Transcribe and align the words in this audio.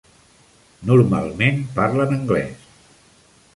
Normalment 0.91 1.61
parlen 1.77 2.17
anglès. 2.17 2.67